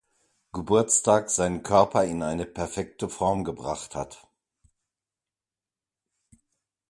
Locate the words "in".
2.05-2.23